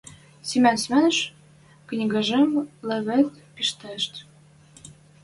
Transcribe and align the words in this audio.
Семен 0.47 0.77
Семеныч 0.83 1.17
книгӓжӹм 1.87 2.49
левед 2.87 3.29
пиштӹш. 3.53 4.03